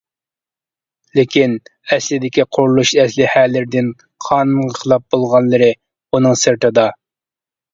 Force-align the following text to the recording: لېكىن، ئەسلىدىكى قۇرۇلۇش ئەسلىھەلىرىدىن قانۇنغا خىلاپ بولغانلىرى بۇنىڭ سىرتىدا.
لېكىن، 1.17 1.51
ئەسلىدىكى 1.97 2.45
قۇرۇلۇش 2.57 2.93
ئەسلىھەلىرىدىن 3.03 3.93
قانۇنغا 4.29 4.81
خىلاپ 4.81 5.07
بولغانلىرى 5.17 5.69
بۇنىڭ 5.77 6.41
سىرتىدا. 6.47 6.89